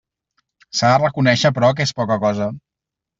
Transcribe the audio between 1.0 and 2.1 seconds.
reconéixer, però, que és